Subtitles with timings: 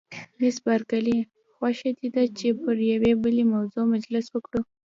[0.39, 1.17] مس بارکلي:
[1.55, 4.61] خوښه دې ده چې پر یوې بلې موضوع مجلس وکړو؟